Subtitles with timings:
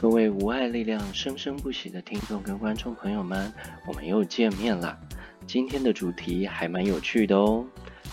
[0.00, 3.52] 各位无爱力量生生不息的听众跟观众朋友们，
[3.86, 4.98] 我们又见面了。
[5.46, 7.62] 今天的主题还蛮有趣的哦，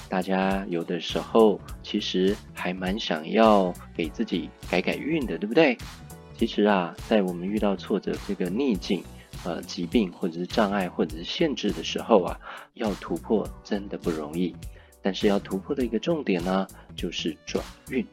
[0.10, 5.78] 大家有的时候其实还蛮想要给自己改改运的，对不对？
[6.36, 9.02] 其实啊，在我们遇到挫折、这个逆境、
[9.46, 12.38] 呃疾病或者是障碍或者是限制的时候啊，
[12.74, 14.54] 要突破真的不容易。
[15.02, 18.06] 但是要突破的一个重点呢，就是转运。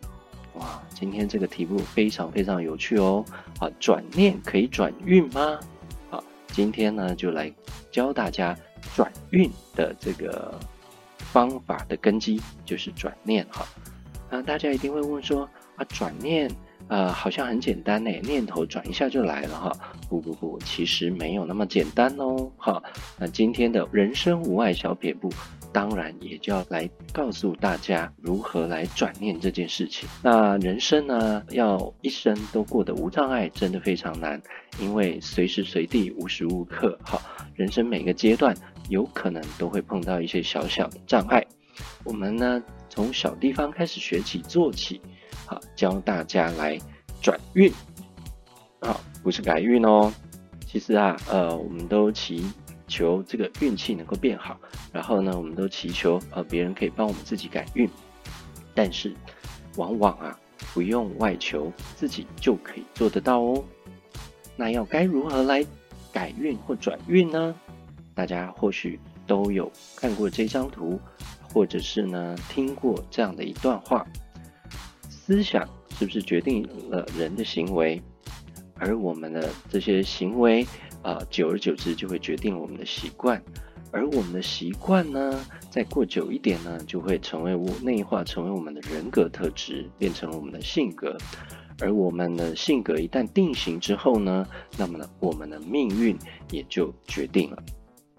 [0.55, 3.25] 哇，今天这个题目非常非常有趣哦！
[3.59, 5.59] 啊，转念可以转运吗？
[6.11, 7.53] 好，今天呢就来
[7.91, 8.57] 教大家
[8.95, 10.59] 转运的这个
[11.19, 13.67] 方法的根基，就是转念哈。
[14.31, 16.49] 那大家一定会问说啊，转念
[16.87, 19.73] 呃好像很简单呢，念头转一下就来了哈。
[20.09, 22.49] 不不不，其实没有那么简单哦。
[22.59, 22.81] 哈，
[23.19, 25.29] 那今天的人生无碍小撇步。
[25.75, 30.09] 当然，也就要来告诉大家如何来转念这件事情。
[30.23, 34.41] 那人生呢，要一生都过得无障碍，真的非常难，
[34.79, 37.21] 因为随时随地、无时无刻，哈，
[37.57, 38.57] 人生每个阶段
[38.89, 41.45] 有可能都会碰到一些小小的障碍。
[42.05, 45.01] 我们呢，从小地方开始学起做起，
[45.45, 46.79] 好，教大家来
[47.21, 47.73] 转运，
[48.81, 50.13] 好，不是改运哦。
[50.65, 52.45] 其实啊，呃，我们都骑
[52.87, 54.59] 求这个运气能够变好。
[54.93, 57.89] 然后呢，我们都祈求呃别人可以帮我们自己改运，
[58.75, 59.15] 但是
[59.77, 60.39] 往往啊
[60.73, 63.65] 不用外求，自己就可以做得到哦。
[64.57, 65.67] 那要该如何来
[66.13, 67.55] 改运或转运呢？
[68.15, 71.01] 大家或许都有看过这张图，
[71.53, 74.07] 或者是呢听过这样的一段话：
[75.11, 75.69] 思想
[75.99, 78.01] 是不是决定了人的行为？
[78.85, 80.67] 而我们的这些行为
[81.03, 83.43] 啊，久而久之就会决定我们的习惯。
[83.91, 91.17] 而我们的习惯呢，再过久一点呢，就会成为我内化，成为我们的人格特质，变成了我们的性格。
[91.81, 94.47] 而我们的性格一旦定型之后呢，
[94.77, 96.17] 那么呢，我们的命运
[96.51, 97.63] 也就决定了。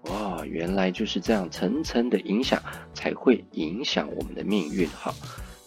[0.04, 2.60] 哇，原来就是这样，层层的影响
[2.92, 4.88] 才会影响我们的命运。
[4.88, 5.14] 好，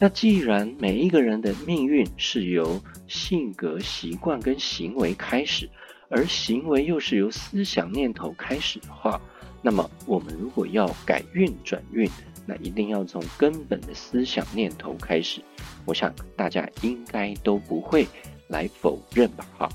[0.01, 5.69] 那既然每一个人的命运是由性格、习惯跟行为开始，
[6.07, 9.19] 而行为又是由思想念头开始的话，
[9.61, 12.09] 那么，我们如果要改运转运，
[12.45, 15.41] 那一定要从根本的思想念头开始。
[15.85, 18.07] 我想大家应该都不会
[18.47, 19.45] 来否认吧？
[19.57, 19.69] 哈，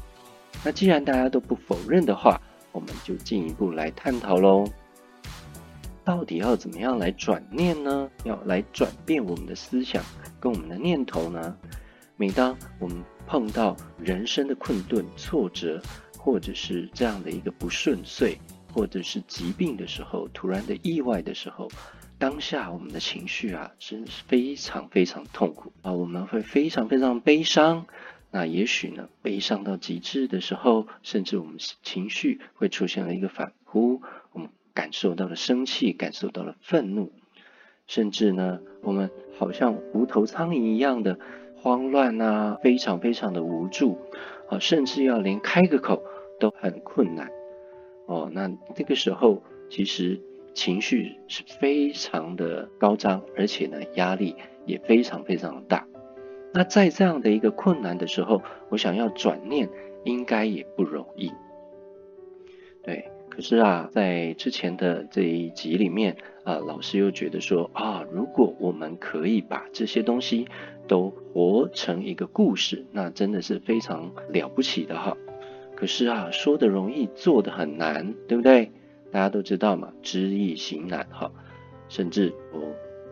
[0.65, 2.41] 那既然大家都不否认的话，
[2.73, 4.65] 我们就进一步来探讨喽。
[6.04, 8.10] 到底要怎么样来转念呢？
[8.25, 10.04] 要来转变我们的思想
[10.38, 11.56] 跟我们的念头呢？
[12.16, 15.81] 每当我们碰到人生的困顿、挫折，
[16.19, 18.38] 或者是这样的一个不顺遂。
[18.72, 21.69] 或者是疾病的时候，突然的意外的时候，
[22.19, 27.86] 当下我们的情绪啊，真是非常非常痛苦啊，我们会非常非常悲伤。
[28.32, 31.54] 那也许呢，悲伤到极致的时候，甚至我们
[31.84, 34.03] 情绪会出现了一个反扑，
[34.75, 37.12] 感受到了生气，感受到了愤怒，
[37.87, 41.19] 甚至呢，我们好像无头苍蝇一样的
[41.57, 43.99] 慌乱啊，非常非常的无助
[44.49, 46.03] 啊，甚至要连开个口
[46.41, 47.31] 都很困难。
[48.07, 50.21] 哦，那这个时候其实
[50.53, 54.37] 情绪是非常的高涨，而且呢，压力
[54.67, 55.87] 也非常非常的大。
[56.53, 59.69] 那在这样的一个困难的时候，我想要转念，
[60.05, 61.33] 应该也不容易。
[62.83, 70.47] 对，可是啊，在之前的这一集里面啊，老师又觉得说啊，如果我们可以把这些东西
[70.87, 75.17] 都活成一个故事，那真的是非常了不起的哈。
[75.75, 78.71] 可是啊，说的容易，做的很难，对不对？
[79.11, 81.33] 大家都知道嘛，知易行难哈。
[81.89, 82.61] 甚至我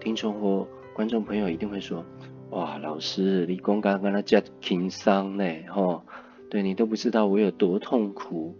[0.00, 2.04] 听众或观众朋友一定会说
[2.50, 6.04] ：“哇，老师，你刚刚跟他讲轻松呢，哈，
[6.48, 8.54] 对你都不知道我有多痛苦。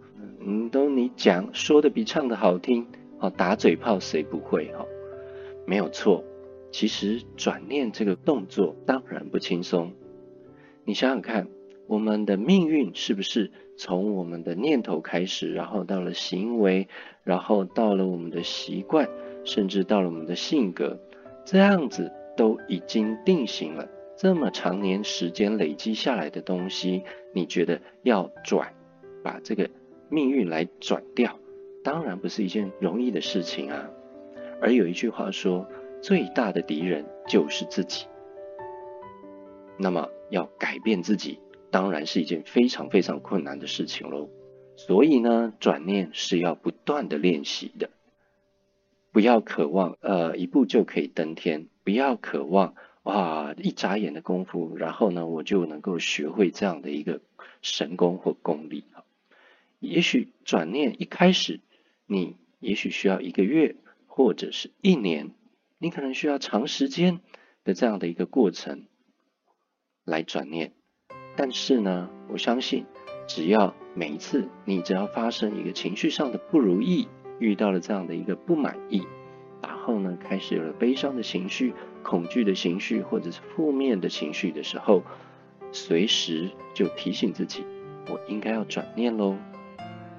[1.15, 2.87] 讲说的比唱的好听，
[3.19, 4.85] 哦，打嘴炮谁不会哈？
[5.65, 6.23] 没有错，
[6.71, 9.93] 其实转念这个动作当然不轻松。
[10.83, 11.47] 你想想看，
[11.87, 13.51] 我们的命运是不是？
[13.75, 16.87] 从我们的念头开始，然后到了行为，
[17.23, 19.09] 然后到了我们的习惯，
[19.45, 20.99] 甚至到了我们的性格，
[21.43, 23.89] 这样子都已经定型了。
[24.15, 28.71] 这么长年时间累积下来的东西，你觉得要转，
[29.23, 29.67] 把这个
[30.09, 31.39] 命运来转掉，
[31.83, 33.89] 当然不是一件容易的事情啊。
[34.61, 35.67] 而有一句话说，
[36.01, 38.05] 最大的敌人就是自己。
[39.77, 41.39] 那么要改变自己。
[41.71, 44.29] 当然是一件非常非常困难的事情喽，
[44.75, 47.89] 所以呢，转念是要不断的练习的，
[49.11, 57.21] 不要渴望呃一步就可以登天，不要渴望哇，一眨眼的功夫，然后呢，我就能够学会这样的一个
[57.63, 58.83] 神功或功力。
[59.83, 61.59] 也许转念一开始，
[62.05, 63.75] 你也许需要一个月
[64.07, 65.31] 或者是一年，
[65.77, 67.19] 你可能需要长时间
[67.65, 68.87] 的这样的一个过程
[70.05, 70.71] 来转念。
[71.35, 72.85] 但是呢，我相信，
[73.27, 77.09] 只要每一次你只要发生一个情绪上的不如意，
[77.39, 79.03] 遇到了这样的一个不满意，
[79.61, 85.03] 然后呢，开始有了悲伤的情绪、恐惧的情绪，或者是负面的情绪的时候，
[85.73, 87.65] 随时就提醒自己，
[88.07, 89.37] 我应该要转念喽。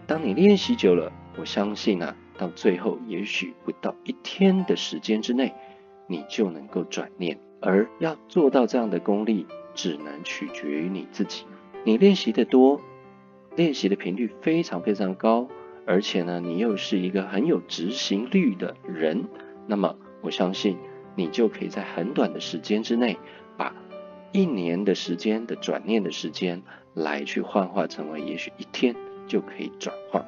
[0.06, 5.54] 当你练习久了，我相信啊，到最后也许不到一天的时间之内，
[6.06, 7.38] 你就能够转念。
[7.60, 11.46] 而要做到这样的功力，只能取决于你自己。
[11.84, 12.78] 你练习的多，
[13.56, 15.48] 练习的频率非常非常高，
[15.86, 19.24] 而且呢，你又是一个很有执行力的人，
[19.66, 20.76] 那么我相信
[21.16, 23.16] 你就可以在很短的时间之内，
[23.56, 23.74] 把
[24.32, 26.62] 一年的时间的转念的时间
[26.92, 28.94] 来去幻化成为也许一天。
[29.26, 30.24] 就可以转化，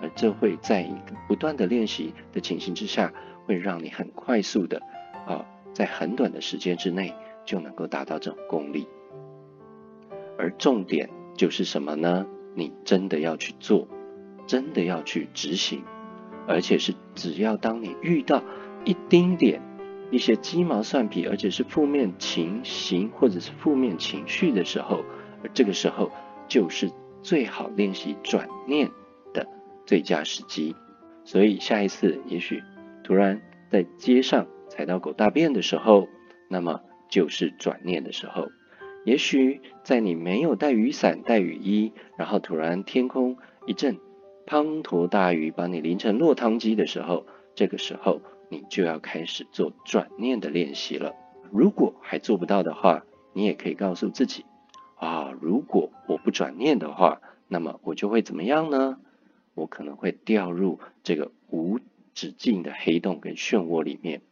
[0.00, 3.12] 而这会在一个不断的练习的情形之下，
[3.44, 4.80] 会让你很快速的
[5.26, 7.14] 啊，在很短的时间之内
[7.44, 8.88] 就能够达到这种功力。
[10.38, 12.26] 而重点就是什么呢？
[12.54, 13.86] 你真的要去做，
[14.46, 15.82] 真的要去执行，
[16.48, 18.42] 而且是只要当你遇到
[18.84, 19.60] 一丁点
[20.10, 25.04] 一些鸡毛蒜皮，而且是负面情形或者是负面情绪的时候，
[25.44, 26.10] 而这个时候
[26.48, 26.90] 就是。
[27.22, 28.90] 最好练习转念
[29.32, 29.46] 的
[29.86, 30.74] 最佳时机，
[31.24, 32.62] 所以下一次也许
[33.04, 33.40] 突然
[33.70, 36.08] 在街上踩到狗大便的时候，
[36.48, 38.48] 那么就是转念的时候。
[39.04, 43.36] 也许在你没有带雨伞、带雨衣，然后突然天空
[43.66, 43.98] 一阵
[44.46, 51.14] 滂沱大雨，把你淋成落汤鸡的时候，这个时候你就要开始做转念的练习了。
[51.50, 54.44] 如果还做不到的话，你也可以告诉自己。
[55.02, 59.00] 啊，如果我不转念的话，那么我就会怎么样呢？
[59.54, 61.80] 我可能会掉入这个无
[62.14, 64.22] 止境的黑洞跟漩涡里面，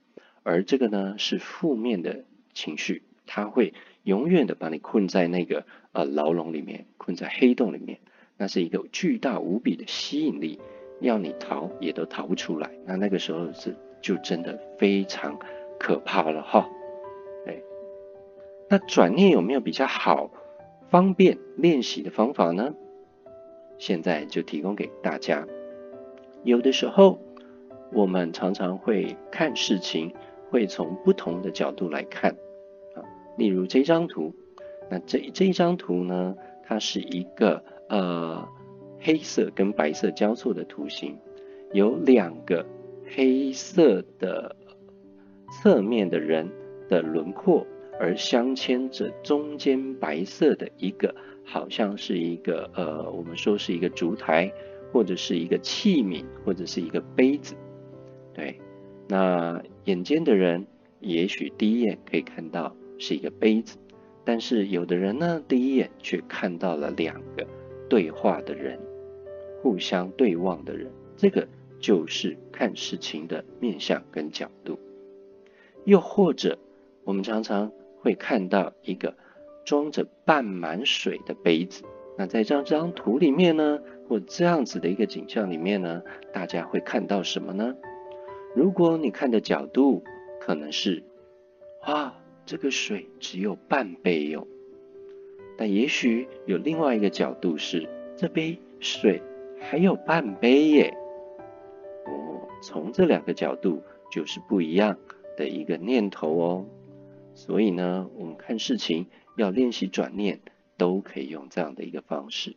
[0.45, 2.25] 而这个呢是负面的
[2.55, 3.75] 情绪，它会
[4.05, 7.99] 永远的把你困在那个呃牢笼里面，困在黑洞里面，
[8.37, 10.61] 那是一个巨大无比的吸引力，
[11.01, 12.71] 要你逃也都逃不出来。
[12.87, 15.37] 那那个时候是就真的非常
[15.81, 16.71] 可怕了哈。
[17.49, 17.61] 哎，
[18.69, 20.31] 那转念有没有比较好？
[20.91, 22.75] 方便练习的方法呢？
[23.79, 25.47] 现在就提供给大家。
[26.43, 27.21] 有的时候，
[27.93, 30.13] 我们常常会看事情，
[30.51, 32.33] 会从不同的角度来看
[32.95, 33.05] 啊。
[33.39, 34.35] 例如这张图，
[34.91, 36.35] 那这这一张图呢，
[36.65, 38.49] 它是一个呃
[39.01, 41.17] 黑色跟白色交错的图形，
[41.73, 42.67] 有两个
[43.15, 44.57] 黑色的
[45.53, 46.51] 侧面的人
[46.89, 47.65] 的轮廓。
[48.01, 51.15] 而镶嵌着中间白色的一个，
[51.45, 54.51] 好像是一个呃，我们说是一个烛台，
[54.91, 57.55] 或者是一个器皿，或者是一个杯子。
[58.33, 58.59] 对，
[59.07, 60.67] 那眼尖的人
[61.01, 63.77] 也许第一眼可以看到是一个杯子，
[64.25, 67.47] 但是有的人呢，第一眼却看到了两个
[67.87, 68.81] 对话的人，
[69.61, 70.91] 互相对望的人。
[71.19, 71.47] 这个
[71.79, 74.79] 就是看事情的面向跟角度。
[75.85, 76.59] 又或者，
[77.05, 77.71] 我们常常。
[78.01, 79.15] 会看到一个
[79.65, 81.85] 装着半满水的杯子。
[82.19, 87.75] 那在这张图里面呢，或这样子的一个景象里面呢，大家会看到什么呢？
[88.55, 90.03] 如果你看的角度
[90.41, 91.03] 可能是，
[91.83, 94.47] 啊，这个水只有半杯哟。
[95.57, 99.23] 但也许有另外一个角度是，这杯水
[99.59, 100.95] 还有半杯耶。
[102.07, 104.97] 哦，从这两个角度就是不一样
[105.37, 106.67] 的一个念头哦。
[107.41, 110.41] 所以呢，我们看事情要练习转念，
[110.77, 112.55] 都可以用这样的一个方式。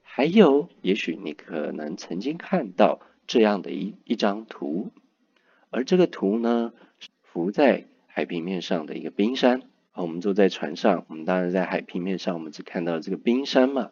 [0.00, 4.90] 还有，也许你可能曾经看到这样的一一张图，
[5.68, 6.72] 而这个图呢，
[7.20, 9.60] 浮在海平面上的一个冰山。
[9.92, 13.90] 我们坐在船上，我们当然在海平面上，我们只看到这个冰山嘛。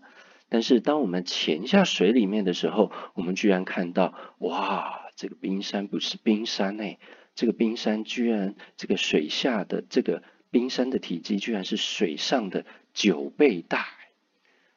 [0.48, 6.98] 但是当我们潜下水里面的时候，我们居然看到，哇，这个冰山不是冰山哎。
[7.38, 13.86] 这个冰山居然，这个水下的这个冰山的体积居然是水上的九倍大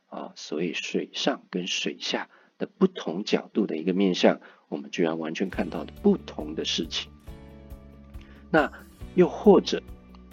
[0.09, 0.31] 啊！
[0.35, 4.39] 所以水上跟水下的不同角度的一个面向，
[4.69, 7.11] 我们居然完全看到了不同的事情。
[8.51, 8.71] 那
[9.15, 9.81] 又或者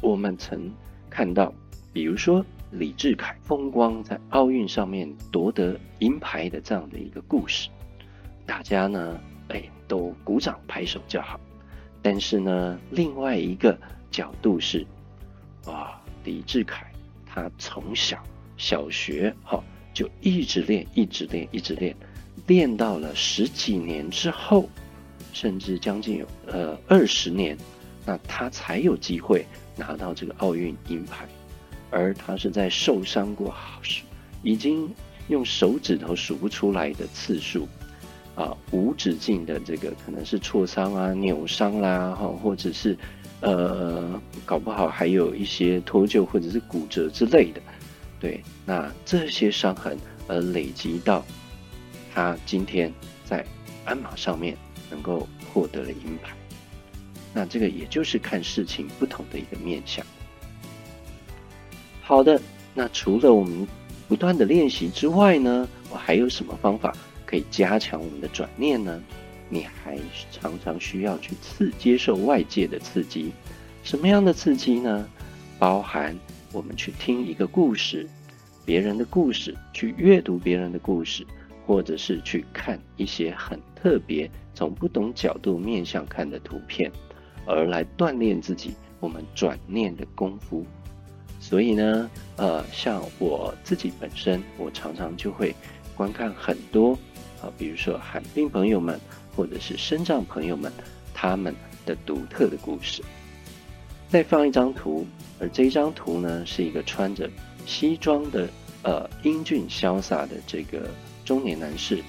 [0.02, 0.70] 我们曾
[1.08, 1.54] 看到，
[1.94, 7.70] 比如说李志凯风光在奥运上面夺得银牌的这样的一个故事，
[8.44, 9.18] 大家呢，
[9.48, 11.40] 哎，都鼓掌拍手叫好。
[12.10, 13.78] 但是呢，另外一个
[14.10, 14.86] 角度是，
[15.66, 16.90] 啊，李志凯
[17.26, 18.18] 他从小
[18.56, 19.62] 小学哈
[19.92, 21.94] 就一直练，一直练，一直练，
[22.46, 24.70] 练到了十几年之后，
[25.34, 27.54] 甚至将近有呃二十年，
[28.06, 29.44] 那他才有机会
[29.76, 31.28] 拿到这个奥运银牌，
[31.90, 33.82] 而他是在受伤过好，
[34.42, 34.90] 已经
[35.28, 37.68] 用手指头数不出来的次数。
[38.38, 42.96] 啊，无止境的这个可能是挫伤啊、扭伤啦，哈，或者是
[43.40, 44.08] 呃，
[44.44, 47.60] 搞不好还有一些脱臼或者是骨折之类的。
[48.20, 51.24] 对，那这些伤痕而累积到
[52.14, 52.92] 他今天
[53.24, 53.44] 在
[53.84, 54.56] 鞍马上面
[54.88, 56.36] 能够获得了银牌，
[57.34, 60.06] 那这个也就是看事情不同的一个面向。
[62.02, 62.40] 好的，
[62.72, 63.66] 那除了我们
[64.06, 66.94] 不断的练习之外呢，我还有什么方法？
[67.28, 69.02] 可以加强我们的转念呢？
[69.50, 69.98] 你还
[70.32, 73.32] 常常需要去刺接受外界的刺激，
[73.84, 75.06] 什么样的刺激呢？
[75.58, 76.16] 包含
[76.52, 78.08] 我们去听一个故事，
[78.64, 81.26] 别人的故事，去阅读别人的故事，
[81.66, 86.90] 或者是去看一些很特别、从不同角度面向看的图片，
[87.44, 90.64] 而来锻炼自己我们转念的功夫。
[91.40, 95.54] 所以呢，呃，像我自己本身，我常常就会
[95.94, 96.98] 观看很多。
[97.42, 98.98] 啊，比如说罕病朋友们，
[99.34, 100.72] 或者是身障朋友们，
[101.14, 101.54] 他们
[101.86, 103.02] 的独特的故事。
[104.08, 105.06] 再放一张图，
[105.38, 107.28] 而这张图呢，是一个穿着
[107.66, 108.48] 西装的
[108.82, 110.88] 呃英俊潇洒的这个
[111.24, 112.02] 中年男士，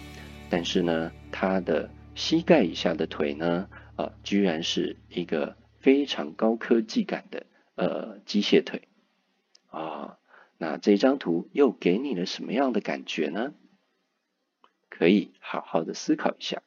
[0.50, 3.68] 但是呢，他的膝盖以下的腿呢，
[3.98, 7.46] 呃，居然是一个非常高科技感的
[7.76, 8.88] 呃机械腿
[9.70, 10.18] 啊。
[10.58, 13.54] 那这张图又给你了什么样的感觉呢？
[14.90, 16.62] 可以好好的思考一下。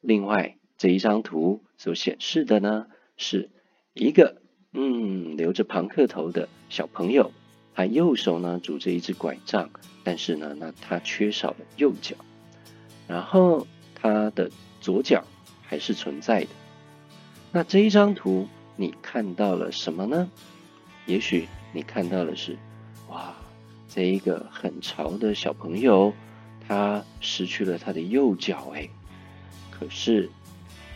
[0.00, 3.50] 另外，这一张图所显示的呢，是
[3.94, 4.40] 一个
[4.72, 7.32] 嗯留着庞克头的小朋友，
[7.74, 9.70] 他右手呢拄着一只拐杖，
[10.04, 12.16] 但是呢，那他缺少了右脚，
[13.08, 15.24] 然后他的左脚
[15.62, 16.48] 还是存在的。
[17.50, 18.46] 那这一张图
[18.76, 20.30] 你看到了什么呢？
[21.06, 22.56] 也许你看到的是，
[23.88, 26.12] 这一个很潮的小朋友，
[26.68, 28.86] 他失去了他的右脚，哎，
[29.70, 30.28] 可是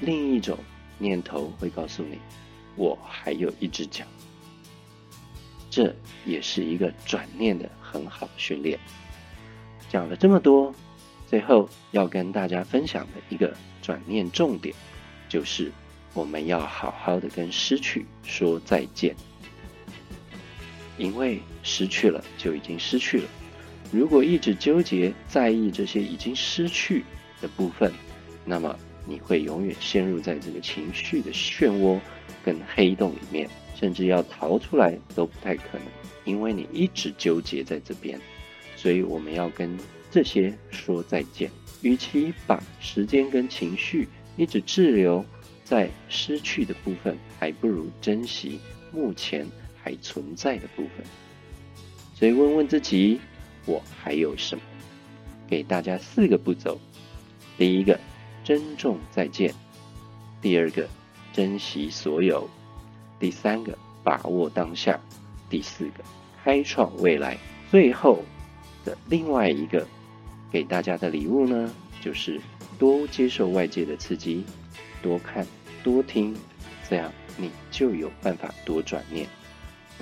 [0.00, 0.58] 另一种
[0.98, 2.18] 念头会告诉你，
[2.76, 4.04] 我还有一只脚。
[5.70, 5.94] 这
[6.26, 8.78] 也是一个转念的很好训练。
[9.88, 10.74] 讲了这么多，
[11.26, 14.74] 最后要跟大家分享的一个转念重点，
[15.30, 15.72] 就是
[16.12, 19.16] 我们要好好的跟失去说再见。
[20.98, 23.28] 因为失去了就已经失去了，
[23.90, 27.04] 如果一直纠结在意这些已经失去
[27.40, 27.92] 的部分，
[28.44, 31.98] 那么你会永远陷入在这个情绪的漩涡
[32.44, 35.82] 跟黑洞里面，甚至要逃出来都不太可能，
[36.24, 38.20] 因为你一直纠结在这边。
[38.76, 39.78] 所以我们要跟
[40.10, 41.50] 这些说再见。
[41.82, 45.24] 与其把时间跟情绪一直滞留
[45.64, 48.60] 在失去的部分，还不如珍惜
[48.92, 49.46] 目前。
[49.82, 51.04] 还存在的部分，
[52.14, 53.20] 所以问问自己，
[53.66, 54.62] 我还有什么？
[55.48, 56.78] 给大家四个步骤：
[57.58, 57.98] 第一个，
[58.44, 59.50] 珍重再见；
[60.40, 60.88] 第二个，
[61.32, 62.48] 珍惜所有；
[63.18, 64.98] 第三个，把握当下；
[65.50, 66.04] 第四个，
[66.42, 67.36] 开创未来。
[67.70, 68.22] 最后
[68.84, 69.86] 的另外一个
[70.50, 72.40] 给大家的礼物呢，就是
[72.78, 74.44] 多接受外界的刺激，
[75.02, 75.46] 多看
[75.82, 76.36] 多听，
[76.88, 79.26] 这样你就有办法多转念。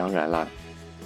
[0.00, 0.48] 当然啦，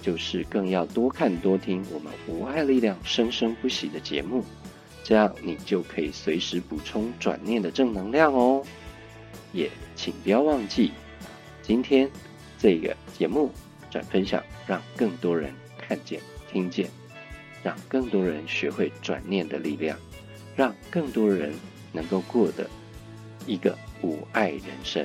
[0.00, 4.44] 就是更要多看多听我们无爱力量生生不息的节目，
[5.02, 8.64] 这样你就可以随时补充转念的正能量哦。
[9.52, 10.92] 也请不要忘记，
[11.60, 12.08] 今天
[12.56, 13.50] 这个节目
[13.90, 16.20] 转分享，让更多人看见、
[16.52, 16.88] 听见，
[17.64, 19.98] 让更多人学会转念的力量，
[20.54, 21.52] 让更多人
[21.90, 22.70] 能够过得
[23.44, 25.04] 一个无爱人生。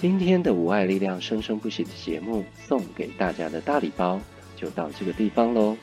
[0.00, 4.18] 今天的无爱力量生生不息的节目送给大家的大礼包
[4.56, 5.76] 就到这个地方喽。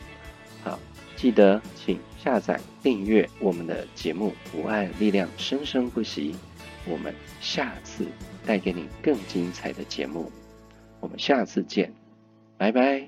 [0.63, 0.79] 好，
[1.15, 6.33] 记得请下载订阅我们的节目《无爱力量生生不息》，
[6.91, 8.07] 我们下次
[8.43, 10.31] 带给你更精彩的节目。
[11.00, 11.93] 我们下次见，
[12.57, 13.07] 拜拜。